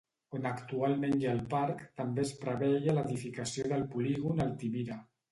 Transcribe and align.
On 0.35 0.45
actualment 0.51 1.11
hi 1.17 1.25
ha 1.27 1.33
el 1.39 1.41
parc 1.51 1.83
també 2.01 2.23
es 2.23 2.31
preveia 2.45 2.95
l'edificació 2.99 3.67
del 3.73 3.85
polígon 3.93 4.41
Altimira. 4.47 4.99